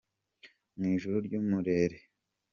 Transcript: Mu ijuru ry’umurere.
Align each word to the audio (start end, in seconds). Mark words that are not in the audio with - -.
Mu 0.75 0.83
ijuru 0.93 1.17
ry’umurere. 1.27 1.97